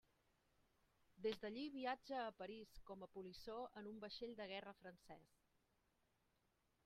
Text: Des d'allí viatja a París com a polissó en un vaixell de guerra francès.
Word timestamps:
Des 1.25 1.41
d'allí 1.43 1.65
viatja 1.75 2.21
a 2.21 2.31
París 2.39 2.73
com 2.89 3.05
a 3.05 3.09
polissó 3.17 3.57
en 3.81 3.89
un 3.91 4.01
vaixell 4.05 4.35
de 4.39 4.47
guerra 4.53 4.75
francès. 4.81 5.35